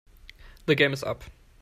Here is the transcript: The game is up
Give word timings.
The 0.65 0.73
game 0.73 0.93
is 0.93 1.03
up 1.03 1.25